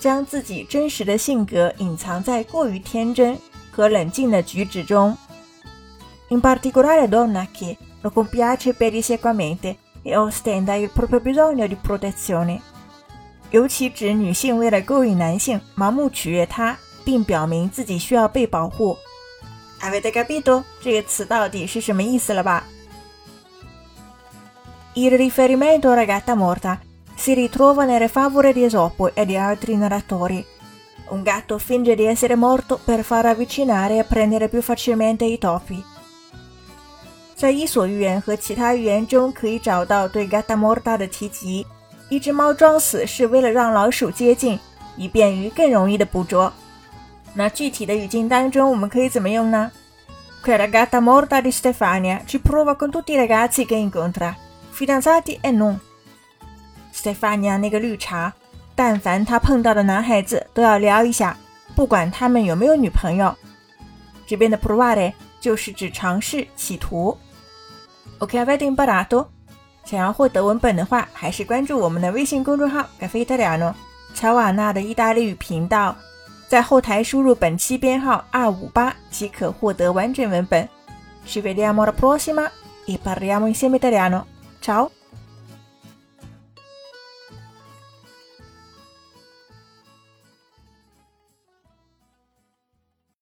[0.00, 3.36] 将自己真实的性格隐藏在过于天真
[3.70, 5.16] 和冷静的举止中。
[6.28, 12.60] In particolare donna che lo compiace per pedissequamente e ostenta il proprio bisogno di protezione，
[13.50, 18.96] 尤其指女性为了勾引男性盲目取悦他，并表明自己需要被保护。
[19.80, 22.64] Avete capito 这个词到底是什么意思了吧
[24.94, 26.78] ？Il riferimento a ragazza morta
[27.20, 30.42] si ritrova nelle favole di Esopo e di altri narratori.
[31.10, 35.84] Un gatto finge di essere morto per far avvicinare e prendere più facilmente i topi.
[37.36, 41.66] 在伊索寓言和其他寓言中可以找到对 Gatta Morta 的提及。
[42.08, 44.58] 一只猫装死是为了让老鼠接近，
[44.96, 46.50] 以便于更容易的捕捉。
[47.34, 49.70] 那具体的语境当中，我们可以怎么用呢
[50.42, 54.34] ？Quella gatta morta di Stefania ci prova con tutti i ragazzi che incontra,
[54.72, 55.78] fidanzati e non.
[57.00, 58.32] 塞法尼亚那个绿茶，
[58.74, 61.34] 但凡他碰到的男孩子都要撩一下，
[61.74, 63.34] 不管他们有没有女朋友。
[64.26, 65.10] 这边的 prova
[65.40, 67.16] 就是指尝试、企图。
[68.18, 69.26] o k v e d t i n g b a r a t o
[69.84, 73.74] 想要获得文本的话，还是关注我们的微信公众号“a f e i t 讲费 i a n o
[74.14, 75.96] 乔瓦纳的意大利语频道，
[76.48, 80.68] 在后台输入本期编号二五八即可获得完整文本。
[81.26, 82.48] Ci vediamo a l a prossima
[82.86, 84.24] e parliamo insieme italiano。
[84.60, 84.99] Ciao。